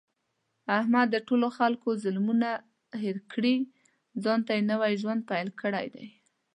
[0.79, 2.49] احمد د ټولو خلکو ظلمونه
[3.01, 3.55] هېر کړي،
[4.23, 6.07] ځانته یې نوی ژوند پیل کړی دی.